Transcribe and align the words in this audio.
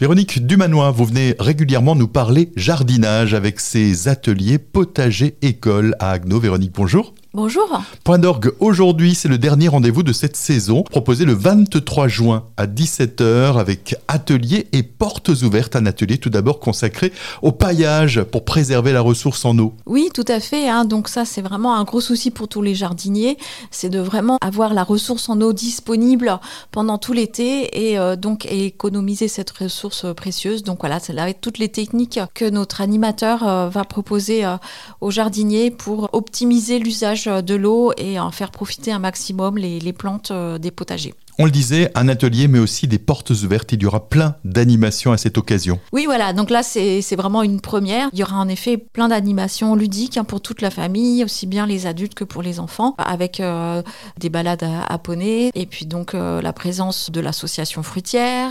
Véronique 0.00 0.46
Dumanois, 0.46 0.92
vous 0.92 1.04
venez 1.04 1.34
régulièrement 1.38 1.94
nous 1.94 2.08
parler 2.08 2.52
jardinage 2.56 3.34
avec 3.34 3.60
ces 3.60 4.08
ateliers 4.08 4.56
potager-école 4.56 5.94
à 5.98 6.12
Agno. 6.12 6.40
Véronique, 6.40 6.72
bonjour. 6.74 7.12
Bonjour. 7.32 7.80
Point 8.02 8.18
d'orgue, 8.18 8.50
aujourd'hui, 8.58 9.14
c'est 9.14 9.28
le 9.28 9.38
dernier 9.38 9.68
rendez-vous 9.68 10.02
de 10.02 10.12
cette 10.12 10.34
saison, 10.34 10.82
proposé 10.82 11.24
le 11.24 11.32
23 11.32 12.08
juin 12.08 12.46
à 12.56 12.66
17h 12.66 13.56
avec 13.56 13.94
atelier 14.08 14.66
et 14.72 14.82
portes 14.82 15.28
ouvertes. 15.28 15.76
Un 15.76 15.86
atelier 15.86 16.18
tout 16.18 16.28
d'abord 16.28 16.58
consacré 16.58 17.12
au 17.40 17.52
paillage 17.52 18.24
pour 18.24 18.44
préserver 18.44 18.92
la 18.92 19.00
ressource 19.00 19.44
en 19.44 19.56
eau. 19.60 19.74
Oui, 19.86 20.08
tout 20.12 20.24
à 20.26 20.40
fait. 20.40 20.68
Hein. 20.68 20.84
Donc 20.84 21.06
ça, 21.06 21.24
c'est 21.24 21.40
vraiment 21.40 21.76
un 21.76 21.84
gros 21.84 22.00
souci 22.00 22.32
pour 22.32 22.48
tous 22.48 22.62
les 22.62 22.74
jardiniers. 22.74 23.38
C'est 23.70 23.90
de 23.90 24.00
vraiment 24.00 24.38
avoir 24.40 24.74
la 24.74 24.82
ressource 24.82 25.28
en 25.28 25.40
eau 25.40 25.52
disponible 25.52 26.40
pendant 26.72 26.98
tout 26.98 27.12
l'été 27.12 27.90
et 27.90 27.96
euh, 27.96 28.16
donc 28.16 28.44
économiser 28.46 29.28
cette 29.28 29.50
ressource 29.52 30.04
précieuse. 30.16 30.64
Donc 30.64 30.80
voilà, 30.80 30.98
c'est 30.98 31.12
là 31.12 31.32
toutes 31.32 31.58
les 31.58 31.68
techniques 31.68 32.18
que 32.34 32.50
notre 32.50 32.80
animateur 32.80 33.46
euh, 33.46 33.68
va 33.68 33.84
proposer 33.84 34.44
euh, 34.44 34.56
aux 35.00 35.12
jardiniers 35.12 35.70
pour 35.70 36.10
optimiser 36.12 36.80
l'usage 36.80 37.19
de 37.26 37.54
l'eau 37.54 37.92
et 37.96 38.18
en 38.18 38.30
faire 38.30 38.50
profiter 38.50 38.92
un 38.92 38.98
maximum 38.98 39.58
les, 39.58 39.80
les 39.80 39.92
plantes 39.92 40.30
euh, 40.30 40.58
des 40.58 40.70
potagers. 40.70 41.14
On 41.38 41.44
le 41.44 41.50
disait, 41.50 41.90
un 41.94 42.08
atelier, 42.08 42.48
mais 42.48 42.58
aussi 42.58 42.86
des 42.86 42.98
portes 42.98 43.30
ouvertes. 43.30 43.72
Il 43.72 43.82
y 43.82 43.86
aura 43.86 44.08
plein 44.08 44.34
d'animations 44.44 45.12
à 45.12 45.16
cette 45.16 45.38
occasion. 45.38 45.80
Oui, 45.92 46.04
voilà. 46.04 46.32
Donc 46.32 46.50
là, 46.50 46.62
c'est 46.62 47.16
vraiment 47.16 47.42
une 47.42 47.60
première. 47.60 48.10
Il 48.12 48.18
y 48.18 48.22
aura 48.22 48.36
en 48.36 48.48
effet 48.48 48.76
plein 48.76 49.08
d'animations 49.08 49.74
ludiques 49.74 50.16
hein, 50.16 50.24
pour 50.24 50.40
toute 50.40 50.60
la 50.60 50.70
famille, 50.70 51.24
aussi 51.24 51.46
bien 51.46 51.66
les 51.66 51.86
adultes 51.86 52.14
que 52.14 52.24
pour 52.24 52.42
les 52.42 52.60
enfants, 52.60 52.94
avec 52.98 53.40
euh, 53.40 53.82
des 54.18 54.28
balades 54.28 54.66
à, 54.88 54.98
poney, 54.98 55.50
et 55.54 55.66
puis 55.66 55.86
donc 55.86 56.14
euh, 56.14 56.42
la 56.42 56.52
présence 56.52 57.10
de 57.10 57.20
l'association 57.20 57.82
fruitière. 57.82 58.50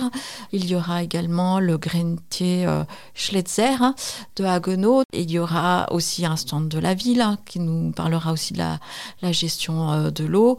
Il 0.51 0.65
y 0.65 0.75
aura 0.75 1.03
également 1.03 1.59
le 1.59 1.77
grainetier 1.77 2.65
euh, 2.65 2.84
Schletzer 3.13 3.81
hein, 3.81 3.93
de 4.35 4.45
Haguenau. 4.45 5.03
Et 5.13 5.21
il 5.21 5.31
y 5.31 5.39
aura 5.39 5.87
aussi 5.91 6.26
un 6.26 6.35
stand 6.35 6.67
de 6.67 6.79
la 6.79 6.93
ville 6.93 7.21
hein, 7.21 7.37
qui 7.45 7.59
nous 7.59 7.91
parlera 7.91 8.32
aussi 8.32 8.54
de 8.54 8.59
la, 8.59 8.79
la 9.21 9.32
gestion 9.32 10.09
de 10.09 10.23
l'eau. 10.26 10.57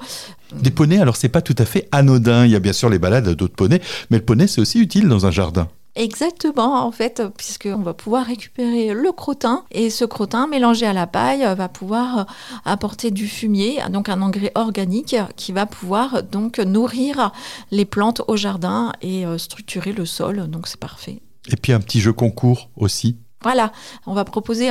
Des 0.53 0.71
poneys, 0.71 1.01
alors 1.01 1.17
c'est 1.17 1.29
pas 1.29 1.43
tout 1.43 1.55
à 1.59 1.65
fait 1.65 1.89
anodin. 1.93 2.10
Il 2.19 2.51
y 2.51 2.57
a 2.57 2.61
bien 2.61 2.73
sûr 2.73 2.89
les 2.89 2.99
balades 2.99 3.29
d'autres 3.31 3.55
poneys, 3.55 3.81
mais 4.11 4.19
le 4.19 4.25
poney 4.25 4.47
c'est 4.47 4.61
aussi 4.61 4.79
utile 4.81 5.09
dans 5.09 5.27
un 5.27 5.31
jardin. 5.31 5.69
Exactement, 5.97 6.87
en 6.87 6.93
fait, 6.93 7.23
puisqu'on 7.37 7.83
va 7.83 7.95
pouvoir 7.95 8.25
récupérer 8.25 8.95
le 8.95 9.11
crottin 9.11 9.65
et 9.73 9.91
ce 9.91 10.05
crottin 10.05 10.47
mélangé 10.47 10.87
à 10.87 10.93
la 10.93 11.09
paille 11.09 11.45
va 11.57 11.69
pouvoir 11.69 12.27
apporter 12.65 13.11
du 13.11 13.27
fumier, 13.27 13.81
donc 13.91 14.09
un 14.09 14.23
engrais 14.23 14.53
organique 14.55 15.17
qui 15.35 15.51
va 15.51 15.67
pouvoir 15.67 16.23
donc 16.23 16.59
nourrir 16.59 17.33
les 17.73 17.85
plantes 17.85 18.23
au 18.29 18.37
jardin 18.37 18.93
et 19.03 19.27
euh, 19.27 19.37
structurer 19.37 19.93
le 19.93 20.07
sol. 20.07 20.49
Donc 20.49 20.69
c'est 20.69 20.79
parfait. 20.79 21.21
Et 21.49 21.57
puis 21.57 21.73
un 21.73 21.81
petit 21.81 22.01
jeu 22.01 22.13
concours 22.13 22.71
aussi. 22.77 23.17
Voilà, 23.43 23.73
on 24.07 24.13
va 24.13 24.25
proposer 24.25 24.71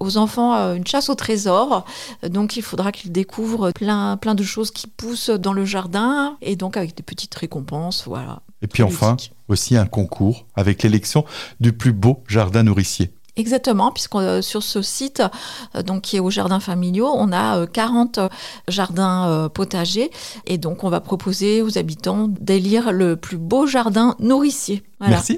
aux 0.00 0.16
enfants 0.16 0.56
euh, 0.56 0.74
une 0.74 0.86
chasse 0.86 1.08
au 1.08 1.14
trésor. 1.14 1.84
Donc 2.28 2.56
il 2.56 2.62
faudra 2.62 2.90
qu'ils 2.90 3.12
découvrent 3.12 3.70
plein, 3.70 4.16
plein 4.16 4.34
de 4.34 4.42
choses 4.42 4.72
qui 4.72 4.88
poussent 4.88 5.30
dans 5.30 5.52
le 5.52 5.64
jardin 5.64 6.36
et 6.42 6.56
donc 6.56 6.76
avec 6.76 6.96
des 6.96 7.04
petites 7.04 7.34
récompenses. 7.34 8.04
Voilà. 8.06 8.40
Et 8.60 8.66
puis 8.66 8.82
enfin, 8.82 9.16
aussi 9.48 9.76
un 9.76 9.86
concours 9.86 10.46
avec 10.56 10.82
l'élection 10.82 11.24
du 11.60 11.72
plus 11.72 11.92
beau 11.92 12.24
jardin 12.26 12.64
nourricier. 12.64 13.12
Exactement, 13.36 13.92
puisque 13.92 14.16
euh, 14.16 14.42
sur 14.42 14.62
ce 14.62 14.82
site, 14.82 15.22
euh, 15.74 15.82
donc 15.82 16.02
qui 16.02 16.16
est 16.16 16.20
au 16.20 16.28
jardin 16.28 16.58
familiaux, 16.58 17.10
on 17.14 17.32
a 17.32 17.66
40 17.68 18.18
jardins 18.66 19.48
potagers 19.54 20.10
et 20.46 20.58
donc 20.58 20.82
on 20.82 20.90
va 20.90 21.00
proposer 21.00 21.62
aux 21.62 21.78
habitants 21.78 22.26
d'élire 22.28 22.90
le 22.90 23.14
plus 23.14 23.38
beau 23.38 23.66
jardin 23.66 24.16
nourricier. 24.18 24.82
Merci. 25.00 25.30